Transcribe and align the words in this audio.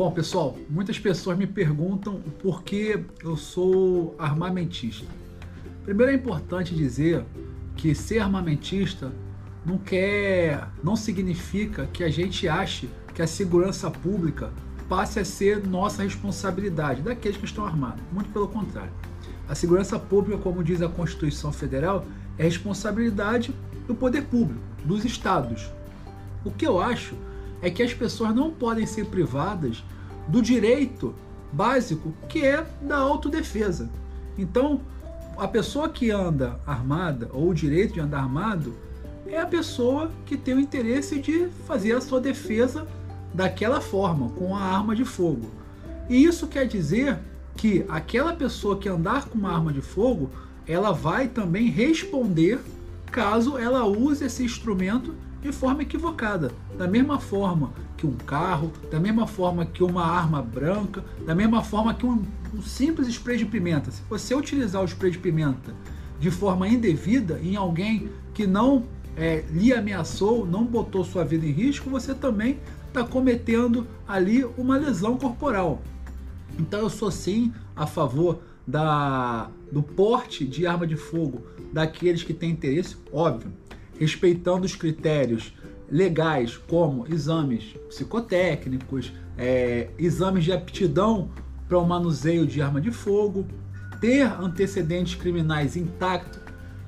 Bom, 0.00 0.10
pessoal, 0.10 0.56
muitas 0.70 0.98
pessoas 0.98 1.36
me 1.36 1.46
perguntam 1.46 2.22
por 2.40 2.62
que 2.62 3.04
eu 3.22 3.36
sou 3.36 4.14
armamentista. 4.18 5.04
Primeiro 5.84 6.10
é 6.10 6.14
importante 6.14 6.74
dizer 6.74 7.22
que 7.76 7.94
ser 7.94 8.20
armamentista 8.20 9.12
não 9.62 9.76
quer, 9.76 10.66
não 10.82 10.96
significa 10.96 11.86
que 11.92 12.02
a 12.02 12.08
gente 12.08 12.48
ache 12.48 12.88
que 13.14 13.20
a 13.20 13.26
segurança 13.26 13.90
pública 13.90 14.50
passe 14.88 15.20
a 15.20 15.24
ser 15.26 15.68
nossa 15.68 16.02
responsabilidade 16.02 17.02
daqueles 17.02 17.36
que 17.36 17.44
estão 17.44 17.66
armados. 17.66 18.02
Muito 18.10 18.30
pelo 18.32 18.48
contrário. 18.48 18.92
A 19.46 19.54
segurança 19.54 19.98
pública, 19.98 20.38
como 20.38 20.64
diz 20.64 20.80
a 20.80 20.88
Constituição 20.88 21.52
Federal, 21.52 22.06
é 22.38 22.44
responsabilidade 22.44 23.54
do 23.86 23.94
poder 23.94 24.22
público, 24.22 24.62
dos 24.82 25.04
estados. 25.04 25.70
O 26.42 26.50
que 26.50 26.66
eu 26.66 26.80
acho 26.80 27.14
é 27.62 27.70
que 27.70 27.82
as 27.82 27.92
pessoas 27.92 28.34
não 28.34 28.50
podem 28.50 28.86
ser 28.86 29.06
privadas 29.06 29.84
do 30.28 30.40
direito 30.40 31.14
básico 31.52 32.14
que 32.28 32.44
é 32.44 32.66
da 32.80 32.96
autodefesa. 32.96 33.90
Então, 34.38 34.80
a 35.36 35.48
pessoa 35.48 35.88
que 35.88 36.10
anda 36.10 36.60
armada 36.66 37.28
ou 37.32 37.50
o 37.50 37.54
direito 37.54 37.94
de 37.94 38.00
andar 38.00 38.20
armado 38.20 38.74
é 39.26 39.38
a 39.38 39.46
pessoa 39.46 40.10
que 40.26 40.36
tem 40.36 40.54
o 40.54 40.60
interesse 40.60 41.18
de 41.20 41.48
fazer 41.66 41.92
a 41.92 42.00
sua 42.00 42.20
defesa 42.20 42.86
daquela 43.32 43.80
forma, 43.80 44.30
com 44.30 44.56
a 44.56 44.60
arma 44.60 44.94
de 44.94 45.04
fogo. 45.04 45.48
E 46.08 46.24
isso 46.24 46.48
quer 46.48 46.66
dizer 46.66 47.18
que 47.56 47.84
aquela 47.88 48.32
pessoa 48.32 48.78
que 48.78 48.88
andar 48.88 49.26
com 49.26 49.38
uma 49.38 49.52
arma 49.52 49.72
de 49.72 49.80
fogo, 49.80 50.30
ela 50.66 50.92
vai 50.92 51.28
também 51.28 51.68
responder 51.68 52.60
caso 53.10 53.58
ela 53.58 53.84
use 53.84 54.24
esse 54.24 54.42
instrumento 54.42 55.14
de 55.40 55.52
forma 55.52 55.82
equivocada. 55.82 56.52
Da 56.76 56.86
mesma 56.86 57.18
forma 57.18 57.72
que 57.96 58.06
um 58.06 58.12
carro, 58.12 58.72
da 58.90 59.00
mesma 59.00 59.26
forma 59.26 59.64
que 59.64 59.82
uma 59.82 60.04
arma 60.04 60.42
branca, 60.42 61.04
da 61.26 61.34
mesma 61.34 61.62
forma 61.62 61.94
que 61.94 62.06
um, 62.06 62.22
um 62.54 62.62
simples 62.62 63.08
spray 63.08 63.36
de 63.36 63.46
pimenta. 63.46 63.90
Se 63.90 64.02
você 64.08 64.34
utilizar 64.34 64.82
o 64.82 64.86
spray 64.86 65.10
de 65.10 65.18
pimenta 65.18 65.74
de 66.18 66.30
forma 66.30 66.68
indevida 66.68 67.40
em 67.42 67.56
alguém 67.56 68.10
que 68.34 68.46
não 68.46 68.84
é, 69.16 69.44
lhe 69.50 69.72
ameaçou, 69.72 70.46
não 70.46 70.64
botou 70.64 71.04
sua 71.04 71.24
vida 71.24 71.46
em 71.46 71.50
risco, 71.50 71.88
você 71.88 72.14
também 72.14 72.58
está 72.88 73.04
cometendo 73.04 73.86
ali 74.06 74.44
uma 74.56 74.76
lesão 74.76 75.16
corporal. 75.16 75.80
Então 76.58 76.80
eu 76.80 76.90
sou 76.90 77.10
sim 77.10 77.52
a 77.74 77.86
favor 77.86 78.42
da, 78.66 79.48
do 79.72 79.82
porte 79.82 80.44
de 80.46 80.66
arma 80.66 80.86
de 80.86 80.96
fogo 80.96 81.42
daqueles 81.72 82.22
que 82.22 82.34
têm 82.34 82.50
interesse, 82.50 82.96
óbvio, 83.12 83.52
respeitando 84.00 84.64
os 84.64 84.74
critérios 84.74 85.52
legais, 85.90 86.56
como 86.56 87.06
exames 87.12 87.74
psicotécnicos, 87.86 89.12
é, 89.36 89.90
exames 89.98 90.44
de 90.44 90.52
aptidão 90.52 91.30
para 91.68 91.78
o 91.78 91.86
manuseio 91.86 92.46
de 92.46 92.62
arma 92.62 92.80
de 92.80 92.90
fogo, 92.90 93.46
ter 94.00 94.22
antecedentes 94.22 95.14
criminais 95.16 95.76
intactos. 95.76 96.40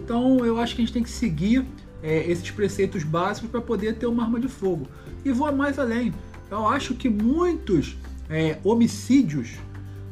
Então, 0.00 0.44
eu 0.44 0.58
acho 0.58 0.74
que 0.74 0.82
a 0.82 0.84
gente 0.84 0.92
tem 0.92 1.02
que 1.04 1.10
seguir 1.10 1.64
é, 2.02 2.28
esses 2.28 2.50
preceitos 2.50 3.04
básicos 3.04 3.50
para 3.50 3.60
poder 3.60 3.94
ter 3.94 4.06
uma 4.06 4.24
arma 4.24 4.40
de 4.40 4.48
fogo. 4.48 4.88
E 5.24 5.30
vou 5.30 5.50
mais 5.52 5.78
além. 5.78 6.12
Eu 6.50 6.66
acho 6.66 6.94
que 6.94 7.08
muitos 7.08 7.96
é, 8.28 8.58
homicídios 8.64 9.54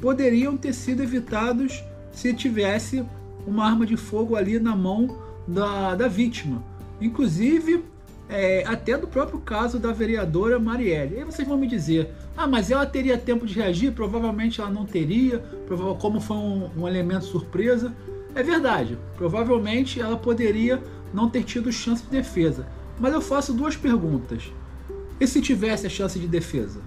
poderiam 0.00 0.56
ter 0.56 0.72
sido 0.72 1.02
evitados 1.02 1.84
se 2.12 2.32
tivesse 2.32 3.04
uma 3.46 3.66
arma 3.66 3.84
de 3.84 3.96
fogo 3.96 4.36
ali 4.36 4.58
na 4.58 4.74
mão 4.74 5.18
da, 5.46 5.94
da 5.94 6.08
vítima 6.08 6.62
inclusive 7.00 7.84
é, 8.28 8.62
até 8.66 8.96
do 8.96 9.08
próprio 9.08 9.40
caso 9.40 9.78
da 9.78 9.92
vereadora 9.92 10.58
Marielle. 10.58 11.14
E 11.14 11.18
aí 11.18 11.24
vocês 11.24 11.46
vão 11.46 11.56
me 11.56 11.66
dizer, 11.66 12.12
ah, 12.36 12.46
mas 12.46 12.70
ela 12.70 12.84
teria 12.84 13.16
tempo 13.16 13.46
de 13.46 13.54
reagir? 13.54 13.92
Provavelmente 13.92 14.60
ela 14.60 14.70
não 14.70 14.84
teria, 14.84 15.38
como 15.98 16.20
foi 16.20 16.36
um, 16.36 16.70
um 16.76 16.88
elemento 16.88 17.24
surpresa. 17.24 17.94
É 18.34 18.42
verdade, 18.42 18.98
provavelmente 19.16 20.00
ela 20.00 20.16
poderia 20.16 20.82
não 21.12 21.30
ter 21.30 21.42
tido 21.42 21.72
chance 21.72 22.04
de 22.04 22.10
defesa. 22.10 22.66
Mas 23.00 23.14
eu 23.14 23.20
faço 23.20 23.54
duas 23.54 23.76
perguntas. 23.76 24.52
E 25.20 25.26
se 25.26 25.40
tivesse 25.40 25.86
a 25.86 25.90
chance 25.90 26.18
de 26.18 26.28
defesa? 26.28 26.80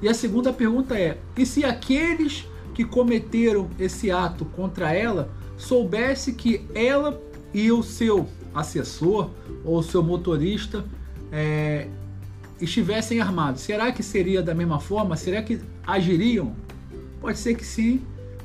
E 0.00 0.08
a 0.08 0.14
segunda 0.14 0.52
pergunta 0.52 0.96
é: 0.98 1.18
e 1.36 1.44
se 1.44 1.64
aqueles 1.64 2.46
que 2.72 2.84
cometeram 2.84 3.68
esse 3.78 4.10
ato 4.10 4.44
contra 4.44 4.92
ela 4.92 5.30
soubesse 5.56 6.32
que 6.32 6.64
ela 6.74 7.20
e 7.52 7.70
o 7.72 7.82
seu 7.82 8.28
assessor 8.54 9.30
ou 9.64 9.82
seu 9.82 10.02
motorista 10.02 10.84
é, 11.32 11.88
estivessem 12.60 13.20
armados, 13.20 13.62
será 13.62 13.92
que 13.92 14.02
seria 14.02 14.42
da 14.42 14.54
mesma 14.54 14.80
forma? 14.80 15.16
Será 15.16 15.42
que 15.42 15.60
agiriam? 15.86 16.54
Pode 17.20 17.38
ser 17.38 17.54
que 17.54 17.64
sim, 17.64 18.00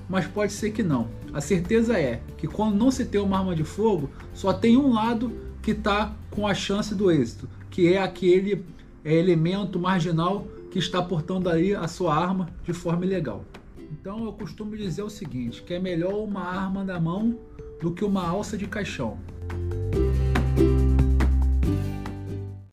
mas 0.10 0.28
pode 0.28 0.54
ser 0.54 0.72
que 0.72 0.84
não. 0.84 1.08
A 1.34 1.42
certeza 1.42 2.00
é 2.00 2.22
que 2.38 2.48
quando 2.48 2.76
não 2.76 2.92
se 2.92 3.06
tem 3.06 3.20
uma 3.20 3.38
arma 3.40 3.56
de 3.56 3.64
fogo, 3.64 4.10
só 4.34 4.54
tem 4.54 4.78
um 4.78 4.94
lado 4.94 5.32
que 5.62 5.72
está 5.72 6.16
com 6.32 6.48
a 6.48 6.54
chance 6.54 6.94
do 6.94 7.12
êxito, 7.12 7.50
que 7.70 7.92
é 7.92 8.02
aquele 8.02 8.64
é, 9.04 9.14
elemento 9.14 9.80
marginal 9.80 10.48
que 10.72 10.80
está 10.80 11.02
portando 11.02 11.50
ali 11.50 11.74
a 11.74 11.88
sua 11.88 12.16
arma 12.16 12.50
de 12.64 12.74
forma 12.74 13.06
ilegal. 13.06 13.44
Então 13.80 14.26
eu 14.26 14.34
costumo 14.34 14.76
dizer 14.76 15.04
o 15.04 15.10
seguinte, 15.10 15.64
que 15.64 15.74
é 15.74 15.80
melhor 15.80 16.16
uma 16.24 16.42
arma 16.42 16.84
na 16.84 17.00
mão 17.00 17.38
do 17.80 17.92
que 17.92 18.04
uma 18.04 18.28
alça 18.28 18.58
de 18.58 18.68
caixão. 18.68 19.18